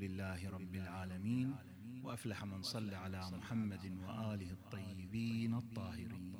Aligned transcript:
لله 0.00 0.50
رب 0.50 0.74
العالمين 0.74 1.54
وأفلح 2.04 2.44
من 2.44 2.62
صلى 2.62 2.96
على 2.96 3.20
محمد 3.32 3.84
وآله 4.04 4.50
الطيبين 4.50 5.54
الطاهرين. 5.54 6.39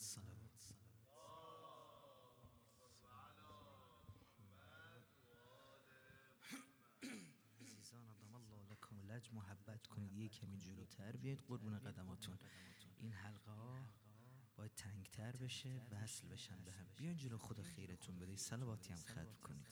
صلوات 0.00 0.74
عزیزان 7.60 8.08
ادام 8.08 8.34
الله 8.34 8.72
لکم 8.72 9.00
لج 9.12 9.30
محبت 9.32 9.86
کنید. 9.86 10.12
یه 10.12 10.28
کمی 10.28 10.58
جلوتر 10.58 11.16
بیاید 11.16 11.40
قربون 11.48 11.78
قدماتون. 11.78 12.38
این 12.98 13.12
حلقه 13.12 13.50
ها 13.52 13.84
باید 14.56 14.74
تنگتر 14.74 15.36
بشه 15.36 15.80
وصل 15.90 16.28
بشن 16.28 16.64
به 16.64 16.72
هم. 16.72 16.86
بیاین 16.96 17.16
جلو 17.16 17.38
خدا 17.38 17.62
خیرتون 17.62 18.18
بده 18.18 18.36
سلواتی 18.36 18.92
هم 18.92 18.98
ختم 18.98 19.36
کنید. 19.42 19.68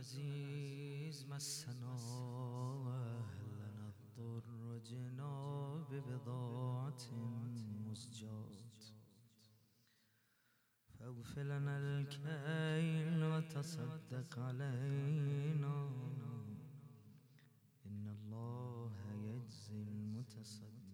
العزيز 0.00 1.26
مسنا 1.28 1.94
أهلنا 2.86 3.92
الضر 3.92 4.78
جنا 4.78 5.34
ببضاعة 5.90 7.02
مزجات 7.86 8.84
فاغفر 10.88 11.42
لنا 11.42 11.78
الكيل 11.78 13.24
وتصدق 13.24 14.38
علينا. 14.38 15.90
إن 17.86 18.08
الله 18.08 18.92
يجزي 19.14 19.82
المتصدقين 19.82 20.89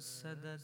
صدد 0.00 0.60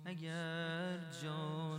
اگر 0.05 0.99
جان 1.23 1.78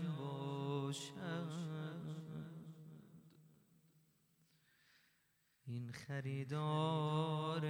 خریدار 6.10 7.60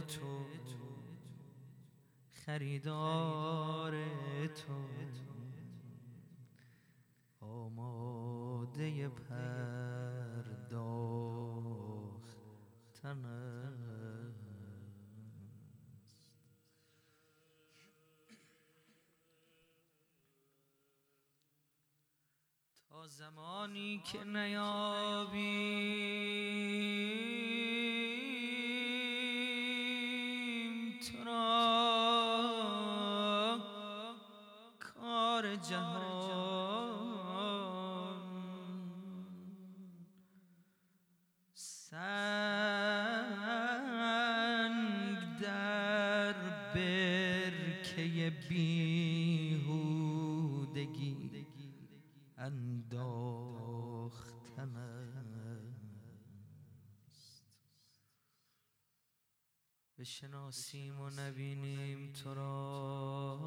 تو 0.00 0.46
خریدار 2.46 3.94
تو. 4.48 4.88
آماده 7.40 9.08
پرداختن 9.08 9.54
است. 13.24 14.38
تا 22.90 23.06
زمانی 23.06 24.02
که 24.12 24.24
نیابیم 24.24 25.88
برکه 47.18 48.30
بیهودگی 48.48 49.66
انداختن 52.36 53.56
است. 57.06 57.44
بشناسیم 59.98 61.00
و 61.00 61.10
نبینیم 61.10 62.12
تو 62.12 62.34
را 62.34 63.38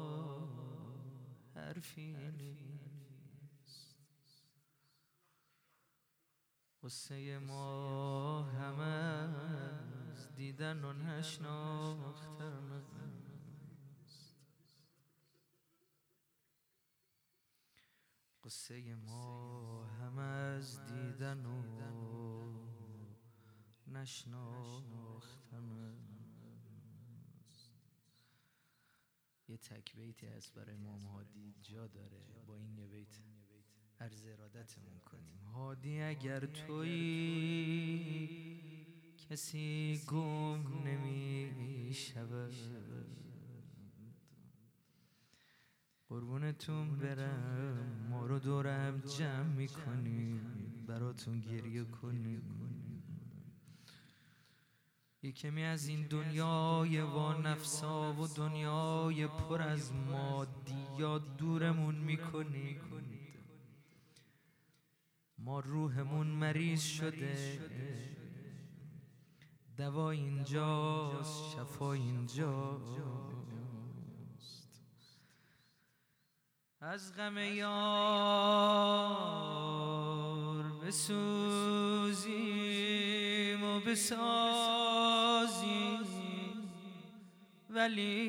حرفی 1.54 2.16
نیست. 2.36 3.96
قصه 6.82 7.38
ما 7.38 8.42
همه 8.42 9.28
دیدن 10.36 10.84
و 10.84 10.92
نشناختن 10.92 13.01
قصه 18.44 18.94
ما 18.94 19.84
هم 19.84 20.18
از 20.18 20.86
دیدن 20.86 21.46
و 21.46 21.62
نشناختن. 23.86 25.22
یه 29.48 29.56
تک 29.56 29.96
بیتی 29.96 30.26
از 30.26 30.50
برای 30.50 30.74
امام 30.74 31.00
هادی 31.00 31.54
جا 31.62 31.86
داره. 31.86 32.24
با 32.46 32.56
این 32.56 32.78
یه 32.78 32.86
بیت 32.86 33.20
عرض 34.00 34.26
ارادتمون 34.26 34.98
کنیم. 34.98 35.38
هادی 35.44 36.00
اگر 36.00 36.46
تویی 36.46 38.02
کسی 39.16 40.00
گم 40.08 40.82
نمی 40.84 41.90
شود. 41.94 42.52
قربونتون 46.12 46.96
برم. 46.96 48.06
ما 48.10 48.26
رو 48.26 48.38
دورم 48.38 49.00
جمع 49.00 49.42
می‌کنیم. 49.42 50.40
براتون 50.86 51.40
گریه 51.40 51.84
کنیم. 51.84 52.42
یه 55.22 55.32
کمی 55.32 55.62
از 55.64 55.86
این 55.86 56.06
دنیای 56.06 57.00
و 57.00 57.38
نفسا 57.38 58.12
و 58.12 58.26
دنیای 58.26 59.26
پر 59.26 59.62
از 59.62 59.92
مادیات 59.92 61.36
دورمون 61.36 61.94
می‌کنیم 61.94 62.80
ما 65.38 65.60
روحمون 65.60 66.26
مریض 66.26 66.82
شده. 66.82 67.60
دوا 69.76 70.10
اینجاست 70.10 71.56
شفا 71.56 71.92
اینجاست. 71.92 73.41
از 76.84 77.14
غم 77.16 77.38
یار 77.38 77.82
بسوزیم 80.86 81.22
و 83.64 83.80
بسازیم 83.80 84.22
ولی 87.70 88.28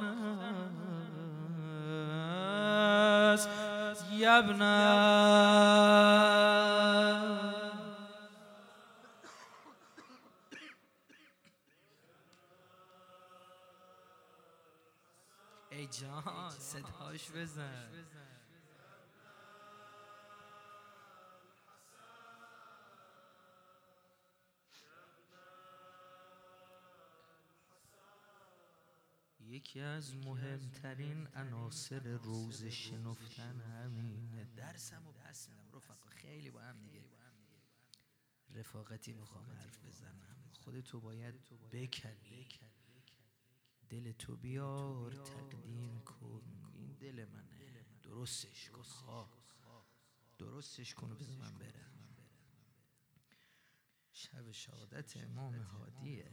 یبنم 4.40 5.92
ای 15.72 15.88
جان 15.88 16.50
صداش 16.50 17.32
بزن. 17.32 17.90
یکی 29.62 29.80
از 29.80 30.16
مهمترین 30.16 31.28
عناصر 31.28 32.00
روز 32.00 32.64
شنفتن 32.64 33.62
همینه. 33.62 34.46
درسم 34.56 35.08
و 35.08 35.12
پس 35.12 35.50
رفقا 35.74 36.10
خیلی 36.10 36.52
با 36.52 36.62
هم 36.62 36.80
دیگه 36.80 37.02
رفاقتی 38.50 39.14
می‌خوام 39.14 39.46
حرف 39.52 39.86
بزنم. 39.86 40.36
خودتو 40.52 41.00
باید 41.00 41.36
بکنی. 41.72 42.48
دل 43.90 44.12
تو 44.12 44.36
بیار 44.36 45.12
تقدیم 45.12 46.00
کن. 46.00 46.72
این 46.74 46.94
دل 46.94 47.26
منه. 47.26 47.86
درستش 48.04 48.70
کن 48.70 48.82
خواه 48.82 49.38
درستش 50.38 50.94
کن 50.94 51.12
و 51.12 51.16
بذار 51.16 51.38
من 51.38 51.58
برم. 51.58 51.92
شب 54.12 54.52
شهادت 54.52 55.18
امام 55.18 55.56
هادیه 55.56 56.32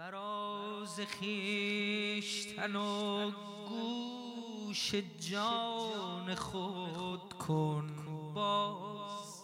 براز 0.00 1.00
خیشتن 1.00 2.76
و 2.76 3.30
گوش 3.68 4.94
جان 5.30 6.34
خود 6.34 7.32
کن 7.32 8.04
باز. 8.34 9.42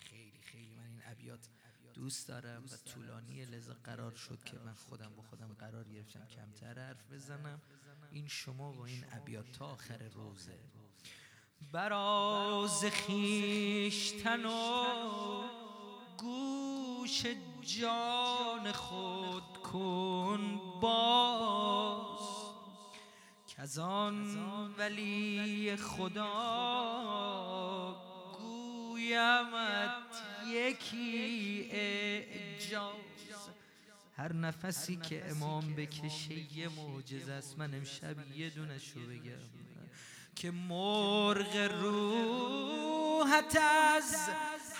خیلی 0.00 0.40
خیلی 0.42 0.74
من 0.74 0.86
این 0.86 1.02
ابیات 1.06 1.48
دوست 1.94 2.28
دارم 2.28 2.64
و 2.64 2.90
طولانی 2.92 3.44
لذا 3.44 3.76
قرار 3.84 4.14
شد 4.14 4.44
که 4.44 4.58
من 4.64 4.74
خودم 4.74 5.12
با 5.16 5.22
خودم 5.22 5.56
قرار 5.58 5.84
گرفتم 5.84 6.26
کمتر 6.26 6.78
حرف 6.78 7.12
بزنم. 7.12 7.60
این 8.12 8.28
شما 8.28 8.72
با 8.72 8.86
این 8.86 9.04
ابیات 9.12 9.52
تا 9.52 9.66
آخر 9.66 10.08
روزه. 10.08 10.58
براز 11.72 12.84
خیشتن 12.84 14.44
و 14.44 15.67
گوش 16.18 17.22
جان 17.62 18.72
خود 18.72 19.62
کن 19.62 20.60
باز 20.80 22.18
کزان 23.56 24.36
ولی 24.78 25.76
خدا 25.76 26.34
گویمت 28.38 30.22
یکی 30.46 31.68
اعجاز. 31.72 32.94
هر 34.16 34.32
نفسی 34.32 34.96
که 34.96 35.30
امام 35.30 35.74
بکشه 35.74 36.58
یه 36.58 36.68
معجزه 36.68 37.32
است. 37.32 37.58
من 37.58 37.74
امشب 37.74 38.36
یه 38.36 38.50
دونشو 38.50 39.00
بگم. 39.00 39.58
که 40.36 40.50
مرغ 40.50 41.56
روحت 41.82 43.58
از 43.96 44.16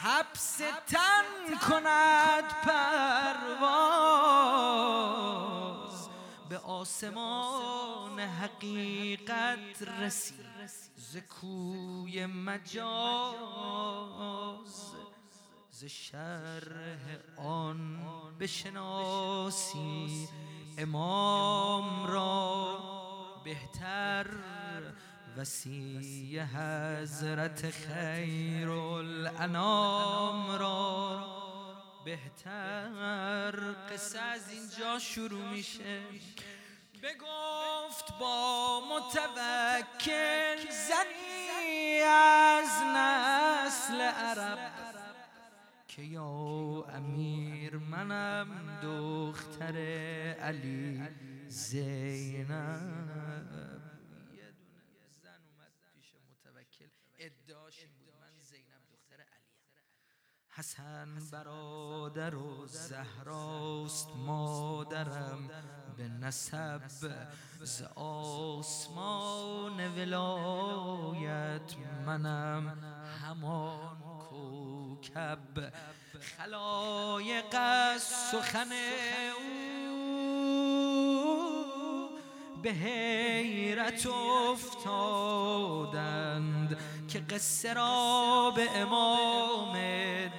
حبس 0.02 0.56
تن 0.86 1.58
کند 1.68 2.44
پرواز. 2.44 3.68
به 6.48 6.58
آسمان 6.58 8.20
حقیقت 8.20 9.82
رسی. 10.00 10.34
ز 10.96 11.16
کوی 11.16 12.26
مجاز. 12.26 13.38
ز 15.70 15.84
شرح 15.84 17.18
آن 17.36 17.98
بشناسی 18.40 20.28
امام 20.78 22.06
را 22.06 22.78
بهتر 23.44 24.26
وسیع 25.38 26.42
حضرت 26.42 27.70
خیر 27.70 28.68
الانام 28.70 30.58
را 30.58 31.24
بهتر 32.04 33.52
قصه 33.90 34.20
از 34.20 34.50
اینجا 34.52 34.98
شروع 34.98 35.52
میشه. 35.52 36.00
بگفت 37.02 38.18
با 38.20 38.80
متوکل 38.80 40.70
زنی 40.70 42.00
از 42.00 42.82
نسل 42.96 44.00
عرب 44.00 44.58
که 45.88 46.02
یا 46.02 46.84
امیر 46.88 47.76
منم 47.76 48.78
دختر 48.82 49.76
علی 50.40 51.02
زینب 51.48 53.08
ادعاش 57.18 57.82
این 57.82 57.92
بود 57.98 58.14
من 58.20 58.40
زینب 58.40 58.82
دختر 58.90 59.20
علی 59.20 59.48
حسن 60.58 61.08
برادر 61.32 62.34
و 62.34 62.66
زهراست 62.66 64.08
مادرم. 64.16 65.50
به 65.96 66.08
نسب 66.08 66.80
ز 67.62 67.82
آسمان 67.94 69.94
ولایت 69.94 71.74
منم. 72.06 72.78
همان 73.24 74.18
کوکب 74.18 75.72
خلایق 76.20 77.54
سخن 77.98 78.72
به 82.62 82.70
حیرت 82.70 84.06
افتادند 84.06 85.08
که 87.08 87.18
قصه 87.20 87.72
را 87.74 88.52
به 88.56 88.78
امام 88.78 89.72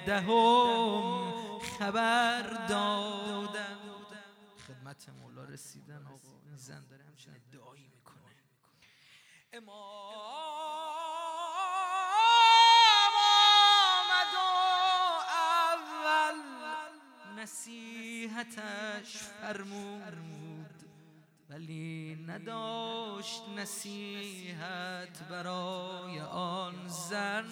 دهم 0.06 1.30
خبر 1.78 2.42
دادند. 2.68 3.88
خدمت 4.68 5.08
مولا 5.08 5.44
رسیدن 5.44 6.06
آقا 6.06 6.40
این 6.44 6.56
زن 6.56 6.86
داره 6.90 7.04
همچنین 7.04 7.42
دعایی 7.52 7.86
می‌کنه. 7.86 8.34
امام 9.52 10.14
اول 15.80 16.36
نصیحتش 17.36 19.16
فرمود. 19.16 20.49
ولی 21.50 22.16
نداشت 22.26 23.48
نصیحت 23.56 25.28
برای 25.28 26.20
آن 26.20 26.88
زن 26.88 27.48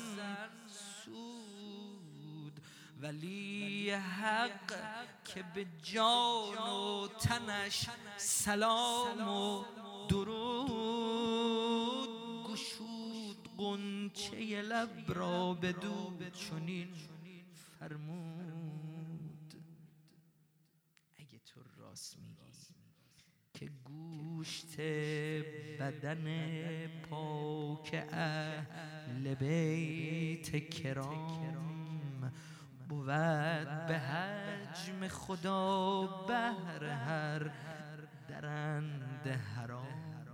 سود. 1.04 2.60
ولی 3.00 3.90
حق 3.90 4.72
که 5.24 5.44
به 5.54 5.66
جان 5.82 6.58
و 6.58 7.08
تنش 7.08 7.86
سلام 8.16 9.28
و 9.28 9.64
درود 10.08 11.28
گشود. 12.46 13.48
قنچه 13.58 14.62
لب 14.62 15.12
را 15.12 15.54
بدود 15.54 16.32
چنین 16.32 16.94
فرمود. 17.78 19.54
اگه 21.16 21.38
تو 21.38 21.60
راست 21.76 22.16
میگی. 22.16 22.38
که 23.58 23.70
گوشت 23.84 24.80
بدن 25.80 26.26
پاک 27.10 28.06
اهل 28.12 29.34
بیت 29.34 30.70
کرام 30.70 32.32
بود. 32.88 33.06
به 33.86 33.98
حجم 33.98 35.08
خدا 35.08 36.06
بهر 36.28 36.84
هر 36.84 37.50
درند 38.28 39.26
حرام. 39.26 40.26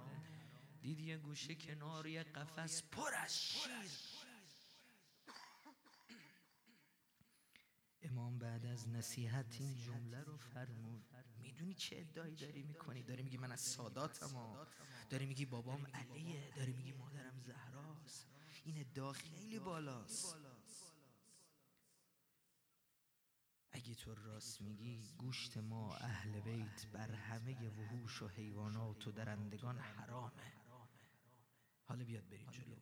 دیدی 0.82 1.02
یه 1.02 1.16
گوشه 1.16 1.54
کنار 1.54 2.06
یه 2.06 2.22
قفس 2.22 2.82
پر 2.92 3.10
از 3.24 3.44
شیر. 3.44 4.13
امام 8.04 8.38
بعد 8.38 8.66
از 8.66 8.88
نصیحت 8.88 9.56
این 9.60 9.76
جمله 9.76 10.20
رو 10.20 10.36
فرمود. 10.36 11.04
می‌دونی 11.42 11.74
چه 11.74 11.96
ادعایی 12.00 12.36
داری 12.36 12.62
می‌کنی؟ 12.62 13.02
داری 13.02 13.22
میگی 13.22 13.36
من 13.36 13.52
از 13.52 13.60
ساداتم 13.60 14.66
داری 15.10 15.26
میگی 15.26 15.44
بابام 15.44 15.86
علیه 15.86 16.52
داری 16.56 16.72
میگی 16.72 16.92
مادرم 16.92 17.40
زهراست. 17.40 18.26
این 18.64 18.80
ادعا 18.80 19.12
خیلی 19.12 19.58
بالاست. 19.58 20.36
اگه 23.70 23.94
تو 23.94 24.14
راست 24.14 24.60
میگی 24.60 25.02
گوشت 25.18 25.56
ما 25.56 25.94
اهل 25.94 26.40
بیت 26.40 26.86
بر 26.86 27.10
همه 27.10 27.68
وحوش 27.68 28.22
و 28.22 28.28
حیوانات 28.28 29.06
و 29.06 29.12
درندگان 29.12 29.78
حرامه. 29.78 30.52
حالا 31.84 32.04
بیاد 32.04 32.28
بریم 32.28 32.50
جلو. 32.50 32.76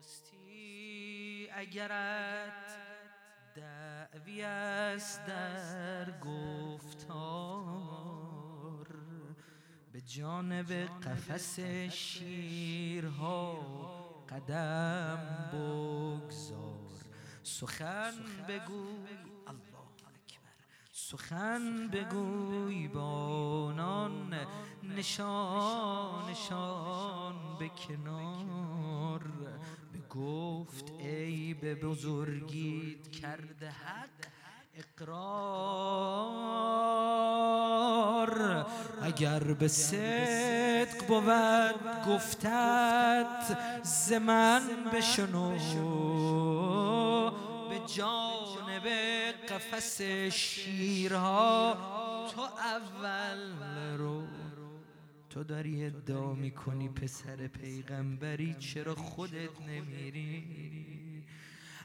راستی 0.00 1.48
اگرت 1.52 2.78
دعوی 3.54 4.42
است 4.42 5.26
در 5.26 6.18
گفتار. 6.18 7.66
به 9.92 10.00
جانب 10.00 10.72
قفس 10.72 11.60
شیرها 11.90 13.54
قدم 14.28 15.48
بگذار. 15.52 17.04
سخن 17.42 18.14
بگوی 18.48 19.16
الله 19.46 19.90
اکبر. 20.06 20.56
سخن 20.92 21.88
بگوی 21.88 22.88
بانان 22.88 24.34
نشان 24.82 26.30
نشان 26.30 27.58
به 27.58 27.68
کنار. 27.68 29.00
گفت 30.10 30.92
ای 30.98 31.54
به 31.54 31.74
بزرگیت 31.74 33.10
کرده 33.10 33.70
حق 33.70 34.08
اقرار. 34.74 35.90
اگر 39.02 39.38
به 39.38 39.68
صدق 39.68 41.06
بود 41.06 42.14
گفتت 42.14 43.58
ز 43.82 44.12
بشنو. 44.92 45.58
به 47.70 47.78
جانب 47.96 48.86
قفس 49.48 50.02
شیرها 50.32 51.76
تو 52.34 52.42
اول 52.42 53.52
رو 53.98 54.39
تو 55.30 55.44
داری 55.44 55.84
ادعا 55.84 56.32
می‌کنی 56.32 56.88
پسر 56.88 57.46
پیغمبری 57.46 58.54
چرا 58.54 58.94
خودت 58.94 59.60
نمیری؟ 59.68 61.24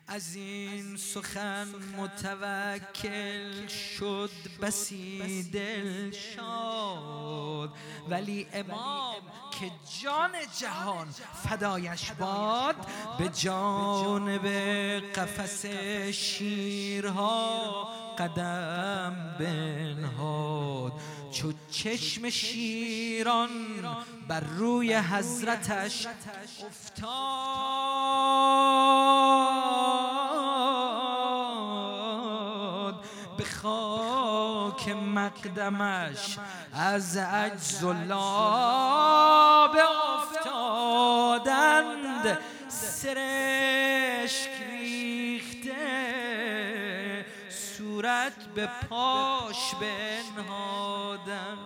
از 0.08 0.36
این 0.36 0.98
سخن 0.98 1.68
متوکل 1.98 3.68
شد 3.68 4.30
بسی 4.62 5.44
دل 5.54 6.12
شاد. 6.12 7.74
ولی 8.10 8.48
امام 8.54 9.22
که 9.60 9.72
جان 10.02 10.32
جهان 10.60 11.08
فدایش 11.44 12.12
باد 12.12 12.76
به 13.18 13.30
جانب 13.30 14.48
قفس 15.16 15.66
شیرها 16.12 17.90
قدم 18.18 19.36
بنهاد. 19.40 20.94
چو 21.36 21.52
چشم 21.72 22.30
شیران 22.30 23.50
بر 24.28 24.40
روی 24.40 24.94
حضرتش 24.94 26.08
افتاد. 26.68 27.16
به 33.38 33.46
خاک 33.46 34.90
مقدمش 34.90 36.38
از 36.74 37.18
عجز 37.18 37.84
و 37.84 37.94
افتادند. 40.20 41.56
سرشک 42.68 44.05
صورت 48.06 48.48
به 48.54 48.70
پاش 48.90 49.76
بنهادم. 49.76 51.58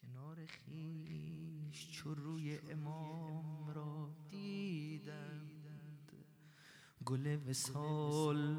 کنار 0.00 0.46
خیش 0.46 1.90
چو 1.90 2.14
روی 2.14 2.58
امام 2.58 3.70
را 3.74 4.10
دیدند 4.30 6.12
گل 7.04 7.38
وسال 7.48 8.56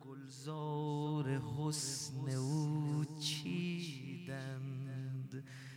گلزار 0.00 1.28
حسن 1.38 2.30
او 2.30 3.04
چیدند. 3.20 4.68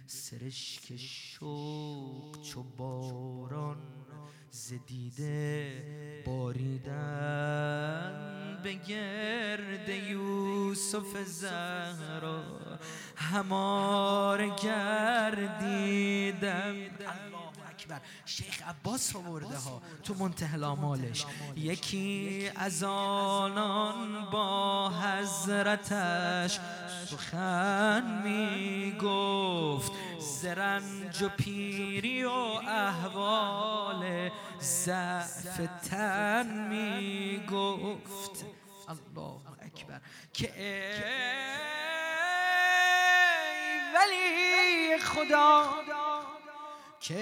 سرشک 0.08 0.96
شوق 0.98 2.42
چو 2.42 2.64
باران 2.64 4.01
زدیده 4.52 5.72
باریدن 6.26 8.12
به 8.64 8.74
گرد 8.74 9.90
یوسف 9.90 11.24
زهرا. 11.26 12.44
همار 13.16 14.42
اکبر. 17.70 18.02
شیخ 18.26 18.62
عباس 18.68 19.16
آورده 19.16 19.58
ها. 19.58 19.82
تو 20.04 20.14
منتهل 20.14 20.64
آمالش. 20.64 21.26
یکی 21.56 22.50
از 22.56 22.84
آنان 22.84 24.30
با 24.32 24.90
حضرتش 24.90 26.60
سخن 27.06 28.22
می 28.24 28.92
گفت 29.02 29.92
زرنج 30.42 31.24
و 31.24 31.30
پیری 31.30 32.24
و 32.24 32.30
احوال 32.68 34.30
ضعف 34.62 35.60
تن 35.90 36.68
می 36.70 37.44
گفت 37.52 38.46
الله 38.88 39.42
اکبر. 39.66 40.02
که 40.34 40.54
ای 40.58 40.92
ولی 43.96 44.98
خدا 44.98 45.64
که 47.00 47.16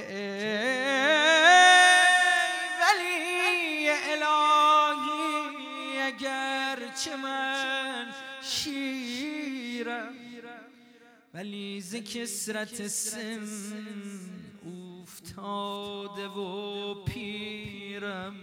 ولی 2.82 3.90
الهی 3.90 6.02
اگر 6.02 6.80
چه 7.04 7.16
من 7.16 8.06
شیرم 8.42 9.09
ولی 11.34 11.82
ز 11.82 11.96
کسرت 11.96 12.88
سم 12.88 13.48
افتاده 15.02 16.28
و 16.28 17.04
پیرم. 17.04 18.36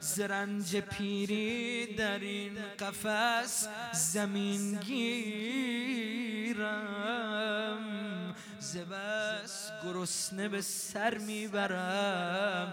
زرنج 0.00 0.76
پیری 0.76 1.94
در 1.94 2.18
این 2.18 2.58
قفس 2.78 3.68
زمین 4.12 4.76
گیرم. 4.76 5.14
زبس 8.60 9.70
گرسنه 9.84 10.48
به 10.48 10.60
سر 10.60 11.18
می‌برم. 11.18 12.72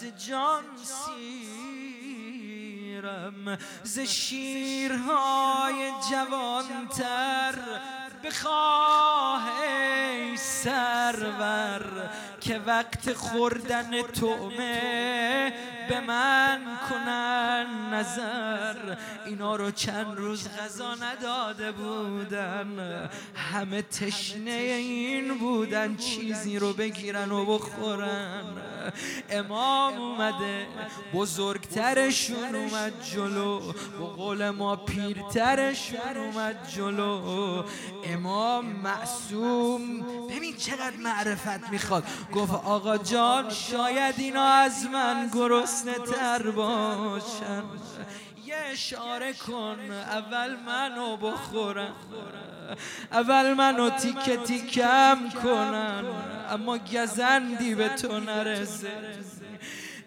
ز 0.00 0.04
جان 0.28 0.64
سیر 0.84 1.78
میرم 2.98 3.58
ز 3.84 3.98
شیرهای 3.98 5.90
جوانتر 6.10 7.54
بخواه 8.24 9.42
ای 9.62 10.36
سرور 10.36 12.10
که 12.40 12.58
وقت 12.66 13.12
خوردن 13.12 14.02
تومه 14.02 15.52
به 15.88 16.00
من 16.00 16.60
کنن 16.90 17.66
نظر. 17.92 18.96
اینا 19.26 19.56
رو 19.56 19.70
چند 19.70 20.16
روز 20.16 20.48
غذا 20.48 20.94
نداده 20.94 21.72
بودن. 21.72 23.10
همه 23.34 23.82
تشنه 23.82 24.50
این 24.50 25.38
بودن. 25.38 25.96
چیزی 25.96 26.58
رو 26.58 26.72
بگیرن 26.72 27.32
و 27.32 27.44
بخورن. 27.44 28.44
امام 29.30 29.98
اومده 29.98 30.66
بزرگترشون 31.14 32.54
اومد 32.54 32.92
جلو. 33.14 33.72
با 34.00 34.06
قول 34.06 34.50
ما 34.50 34.76
پیرترشون 34.76 36.16
اومد 36.16 36.68
جلو. 36.76 37.64
امام 38.04 38.66
معصوم. 38.66 40.00
ببین 40.28 40.56
چقدر 40.56 40.96
معرفت 40.96 41.70
می‌خواد. 41.70 42.04
گفت 42.34 42.52
آقا 42.52 42.98
جان 42.98 43.50
شاید 43.50 44.14
اینا 44.18 44.44
از 44.44 44.86
من 44.86 45.28
گرسنه 45.84 46.06
تر 46.06 46.50
باشن 46.50 47.62
یه 48.44 48.56
اشاره 48.72 49.32
کن 49.32 49.90
اول 49.90 50.56
منو 50.56 51.16
بخورن 51.16 51.92
اول 53.12 53.54
منو 53.54 53.90
تیکه 53.90 54.36
تیکم 54.36 55.18
کنن 55.42 56.04
اما 56.50 56.78
گزندی 56.78 57.74
به 57.74 57.88
تو 57.88 58.20
نرسه. 58.20 58.92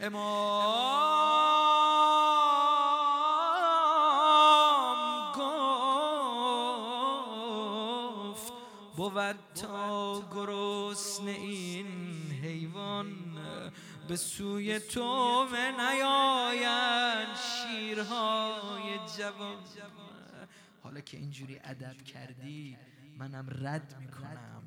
امام 0.02 1.42
به 14.12 14.18
سوی 14.18 14.80
تو 14.80 15.48
نیاین 15.80 17.28
شیرهای 17.36 19.00
جوان. 19.18 19.58
حالا 20.84 21.00
که 21.02 21.18
اینجوری 21.18 21.60
ادب 21.64 22.04
کردی 22.04 22.78
منم 23.18 23.48
رد 23.50 23.96
می‌کنم. 24.00 24.64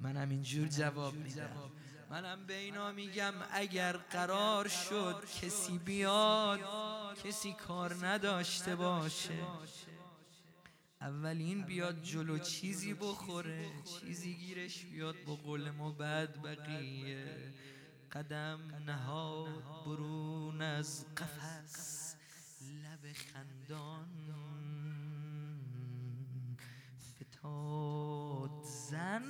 منم 0.00 0.30
اینجور 0.30 0.68
جواب 0.68 1.14
میدم. 1.14 1.70
منم 2.10 2.46
به 2.46 2.54
اینا 2.54 2.92
میگم 2.92 3.34
اگر 3.52 3.92
قرار 3.92 4.68
شد 4.68 5.24
کسی 5.42 5.78
بیاد 5.78 6.60
کسی 7.24 7.52
کار 7.52 8.06
نداشته 8.06 8.76
باشه. 8.76 9.46
اولین 11.00 11.62
بیاد 11.62 12.02
جلو 12.02 12.38
چیزی 12.38 12.94
بخوره 12.94 13.66
چیزی 14.00 14.34
گیرش 14.34 14.84
بیاد 14.84 15.16
با 15.26 15.34
قول 15.34 15.70
ما 15.70 15.90
بعد 15.90 16.42
بقیه 16.42 17.52
قدم 18.14 18.60
نهاد 18.86 19.64
برون 19.86 20.62
از 20.62 21.06
قفس 21.14 22.16
لب 22.60 23.12
خندان 23.12 24.08
فتاد 26.98 28.62
زن 28.64 29.22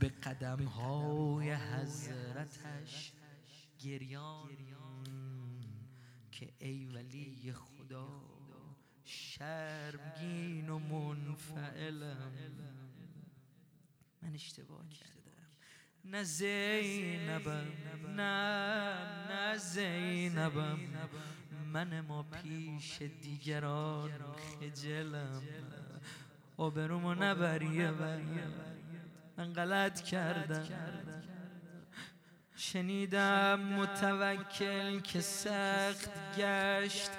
به 0.00 0.08
قدم 0.08 0.64
های 0.64 1.52
حضرتش 1.54 3.12
گریان 3.78 4.50
که 6.30 6.52
ای 6.58 6.86
ولی 6.86 7.52
خدا 7.52 8.22
شرمگین 9.04 10.68
و 10.68 10.78
منفعلم. 10.78 12.32
من 14.22 14.34
اشتباه 14.34 14.88
کردم. 14.88 15.19
نه 16.04 16.22
زینبم 16.22 17.66
نه 18.16 18.94
نه 19.28 19.56
زینبم 19.56 20.78
من 21.72 22.00
ما 22.00 22.22
پیش 22.22 23.02
دیگران 23.02 24.10
خجلم. 24.60 25.42
آبرومو 26.56 27.14
نبریه 27.14 27.90
من 29.36 29.52
غلط 29.52 30.02
کردم. 30.02 30.68
شنیدم 32.56 33.60
متوکل 33.60 35.00
که 35.00 35.20
سخت 35.20 36.36
گشت. 36.38 37.10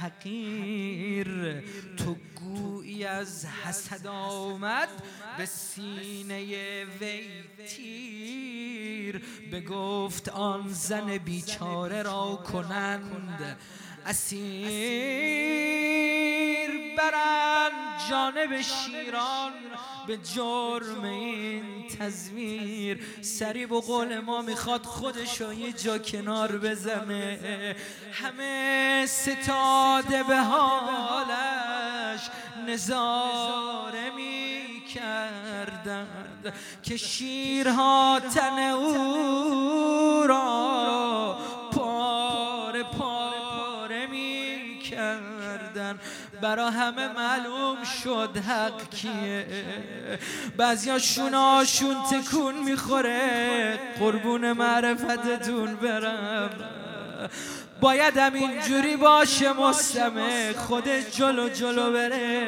حقیر. 0.00 1.60
تو 1.96 2.16
گویی 2.34 3.04
از 3.04 3.46
حسد 3.46 4.06
آمد 4.06 4.88
به 5.38 5.46
سینه 5.46 6.44
وی 7.00 7.28
تیر 7.68 9.22
بگفت 9.52 10.28
آن 10.28 10.68
زن 10.68 11.18
بیچاره 11.18 12.02
را 12.02 12.44
کنند. 12.52 13.58
اسیر. 14.06 16.13
برند 17.04 17.72
جانب 18.10 18.60
شیران 18.60 19.52
به 20.06 20.16
جرم 20.16 21.04
این 21.04 21.88
تزویر. 21.88 23.00
سری 23.22 23.64
و 23.64 23.80
قول 23.80 24.20
ما 24.20 24.42
می‌خواد 24.42 24.84
خودشو 24.84 25.52
یه 25.52 25.72
جا 25.72 25.98
کنار 25.98 26.58
بزنه. 26.58 27.76
همه 28.12 29.06
ستاده 29.06 30.22
به 30.22 30.36
حالش 30.36 32.20
نظاره 32.68 34.10
می‌کردند 34.16 35.44
که 36.82 36.96
شیرها 36.96 38.20
تن 38.34 38.58
او 38.58 40.26
را 40.26 41.38
برا 46.44 46.70
همه 46.70 47.08
معلوم 47.08 47.76
شد 48.04 48.36
حق 48.48 48.88
کیه. 48.90 49.46
بعضیاشون 50.56 51.34
آشون 51.34 51.96
تکون 52.02 52.54
می‌خوره. 52.54 53.78
قربون 53.98 54.52
معرفتتون 54.52 55.74
برم. 55.76 56.50
بایدم 57.80 58.34
اینجوری 58.34 58.96
باشه 58.96 59.52
مستمه 59.52 60.52
خودش 60.52 61.04
جلو 61.16 61.48
جلو 61.48 61.92
بره. 61.92 62.46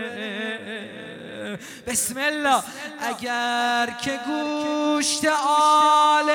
بسم 1.87 2.18
الله. 2.18 2.62
اگر 3.00 3.96
که 4.02 4.20
گوشت 4.26 5.24
آل 5.48 6.30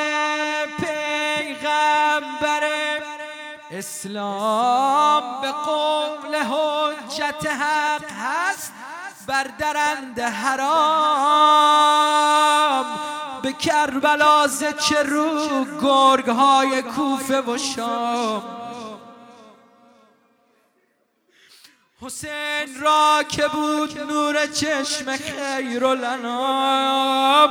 اسلام 3.71 5.41
به 5.41 5.51
قول 5.51 6.35
حجت 6.35 7.47
حق 7.47 8.11
هست 8.11 8.73
بر 9.27 9.43
درند 9.59 10.19
حرام. 10.19 11.41
به 13.43 13.53
کربلا 13.53 14.47
چه 14.89 15.03
رو 15.03 15.65
گرگ 15.81 16.29
های 16.29 16.81
کوفه 16.81 17.41
و 17.41 17.57
شام. 17.57 18.43
حسین 22.01 22.81
را 22.81 23.23
که 23.29 23.47
بود 23.47 23.99
نور 23.99 24.47
چشم 24.47 25.17
خیر 25.17 25.85
الانام 25.85 27.49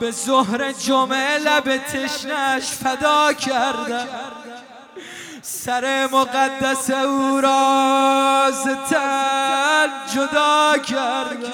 به 0.00 0.10
ظهر 0.10 0.72
جمعه 0.72 1.38
لب 1.38 1.76
تشنش 1.76 2.70
فدا 2.70 3.32
کردم 3.32 4.43
سر 5.46 6.08
مقدس 6.12 6.90
او 6.90 7.40
را 7.40 8.50
تن 8.90 9.88
جدا 10.14 10.78
کرد 10.78 11.44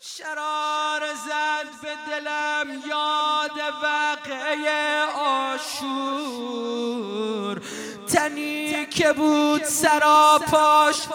شرار 0.00 1.00
زد 1.14 1.68
به 1.82 1.94
دلم 2.10 2.68
یاد 2.88 3.58
وقعه 3.82 5.04
آشور. 5.54 6.82
تنی 8.12 8.86
که 8.86 9.12
بود 9.12 9.64
سراپاش 9.64 11.08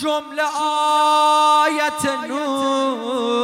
جمله 0.00 0.42
آیت 0.62 2.04
نور. 2.28 3.40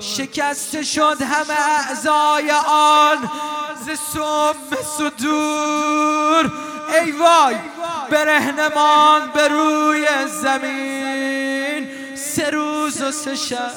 شکست 0.00 0.82
شد 0.82 1.22
همه 1.22 1.60
اعضای 1.60 2.50
آن 2.68 3.30
ز 3.86 3.90
سم 4.14 4.54
صدور. 4.98 6.52
ای 6.94 7.10
وای 7.10 7.56
برهنمان 8.10 9.30
به 9.34 9.48
روی 9.48 10.06
زمین. 10.42 11.88
سه 12.16 12.50
روز 12.50 13.02
و 13.02 13.12
سه 13.12 13.34
شب. 13.34 13.72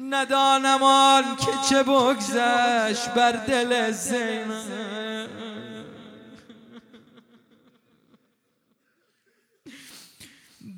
ندانم 0.00 0.82
آن 0.82 1.36
که 1.36 1.52
چه 1.68 1.82
بگذشت 1.82 3.08
بر 3.10 3.32
دل 3.32 3.90
زینب 3.90 5.30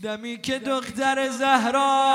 دمی 0.03 0.41
که 0.41 0.59
دختر 0.59 1.29
زهرا 1.29 2.07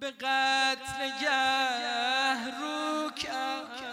به 0.00 0.10
قتل 0.10 1.08
گه 1.20 2.58
رو 2.60 3.10
کرد 3.10 3.84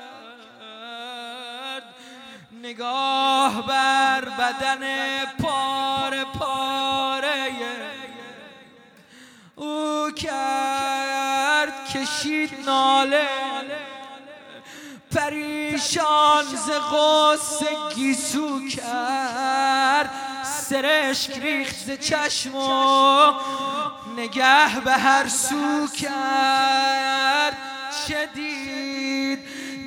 نگاه 2.63 3.67
بر 3.67 4.25
بدن 4.25 5.25
پاره 5.25 5.90
او 9.61 10.11
کرد 10.11 11.73
کشید 11.93 12.51
ناله. 12.65 13.27
پریشان 15.15 16.45
ز 16.45 16.69
غصه 16.69 17.67
گیسو 17.95 18.67
کرد. 18.67 20.09
سرشک 20.43 21.37
ریخت 21.37 21.75
ز 21.75 21.91
چشم 21.91 22.55
و 22.55 23.33
نگه 24.17 24.79
به 24.79 24.91
هر 24.91 25.27
سو 25.27 25.87
کرد. 25.87 27.57
چه 28.07 28.29
دید؟ 28.33 29.39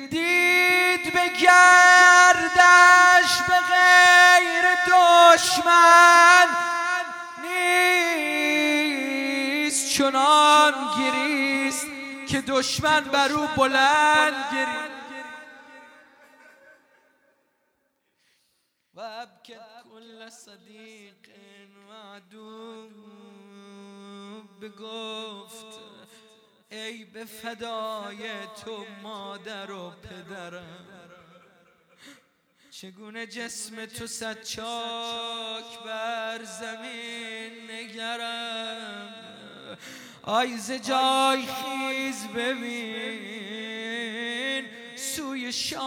دید 0.09 1.13
به 1.13 1.27
گردش 1.41 3.31
به 3.47 3.55
غیر 3.71 4.65
دشمن. 4.87 6.74
چنان 9.97 10.73
گریست 10.99 11.87
که 12.27 12.41
دشمن 12.41 13.01
بر 13.01 13.31
او 13.31 13.47
بلند 13.57 14.53
گریست. 14.53 14.95
و 18.93 18.99
ابکت 18.99 19.83
کل 19.91 20.29
صدیق 20.29 21.29
معدوم 21.89 22.89
بگفت 24.61 25.79
ای 26.69 27.05
به 27.05 27.25
فدای 27.25 28.29
تو 28.65 28.85
مادر 29.03 29.71
و 29.71 29.91
پدرم 29.91 30.87
چگونه 32.71 33.27
جسم 33.27 33.85
تو 33.85 34.07
صد 34.07 34.37
بر 35.85 36.43
زمین 36.43 37.71
نگرم؟ 37.71 39.14
آیز 40.27 40.71
جای 40.71 41.41
خیز 41.41 42.27
ببین 42.27 43.45
سوی 44.95 45.51
شام 45.51 45.85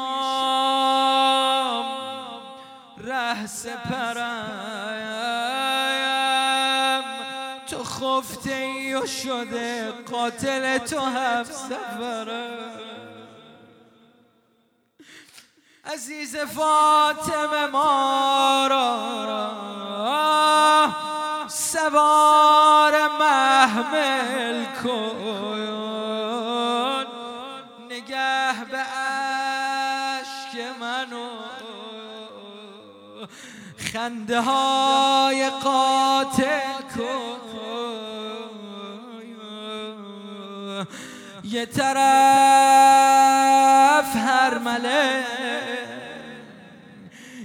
ره 2.98 3.46
سپرم. 3.46 4.78
تو 7.66 7.84
خفته 7.84 8.54
ای 8.54 8.94
و 8.94 9.06
شده 9.06 9.92
قاتل 10.10 10.78
تو 10.78 11.00
هفت 11.00 11.52
سفرم 11.52 12.80
عزیز 15.84 16.36
فاطمه 16.36 17.66
ما 17.66 18.66
را 18.70 19.08
سوار 21.48 22.94
محمل 23.20 24.64
کن. 24.82 25.16
نگه 27.90 28.64
به 28.70 28.78
عشق 28.78 30.54
منو. 30.80 31.28
خنده 33.92 34.40
های 34.40 35.50
قاتل 35.50 36.82
کن. 36.96 37.38
یه 41.44 41.66
طرف 41.66 41.98
هر 44.16 44.58
مله 44.58 45.24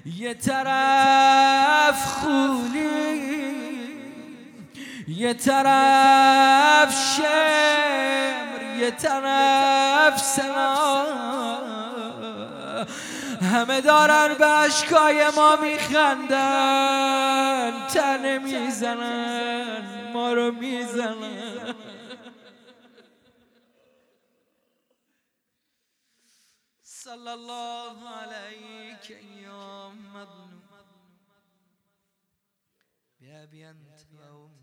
یه 0.05 0.33
طرف 0.33 2.05
خولی 2.05 3.32
یه 5.07 5.33
طرف 5.33 6.95
شمر 7.15 8.61
یه 8.77 8.91
طرف 8.91 10.17
سنا. 10.17 11.03
همه 13.41 13.81
دارن 13.81 14.33
به 14.33 14.47
اشکای 14.47 15.29
ما 15.35 15.55
میخندن 15.55 16.27
تنه 17.87 18.37
می‌زنن 18.37 20.11
ما 20.13 20.33
رو 20.33 20.51
می‌زنن. 20.51 21.75
صلی 26.83 27.27
الله 27.27 27.97
علیک 28.21 29.09
یا 29.43 29.89
مظلوم. 29.89 30.63
بأبي 33.19 33.65
أنت 33.65 33.99
وأمي 34.13 34.62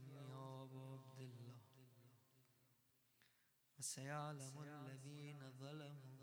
وسيعلم 3.91 4.55
الذين 4.63 5.41
ظلموا 5.61 6.21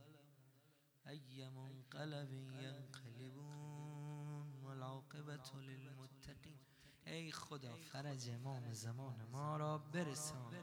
أي 1.08 1.49
منقلب 1.49 2.32
ينقلبون 2.63 4.47
والعاقبة 4.63 5.49
للمتقين. 5.53 6.60
ای 7.08 7.32
خدا 7.32 7.75
فرج 7.75 8.30
امام 8.30 8.73
زمان 8.73 9.27
ما 9.32 9.58
را 9.58 9.77
برسان. 9.77 10.53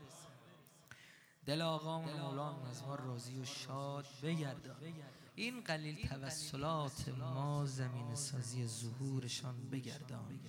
دل 1.46 1.62
آقا 1.62 2.00
مولانا 2.00 2.66
از 2.66 2.82
ما 2.82 2.94
راضی 2.94 3.38
و 3.38 3.44
شاد 3.44 4.06
بگردان. 4.22 4.94
این 5.34 5.60
قلیل 5.60 6.08
توسلات 6.08 7.08
ما 7.08 7.66
زمین 7.66 8.14
سازی 8.14 8.66
ظهورشان 8.66 9.70
بگردان. 9.70 10.40